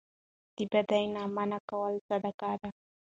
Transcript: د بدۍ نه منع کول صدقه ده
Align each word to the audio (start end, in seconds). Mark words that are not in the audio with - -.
د 0.55 0.57
بدۍ 0.71 1.03
نه 1.13 1.21
منع 1.35 1.59
کول 1.69 1.93
صدقه 2.07 2.51
ده 2.61 2.69